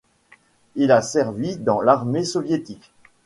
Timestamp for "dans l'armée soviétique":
1.57-2.91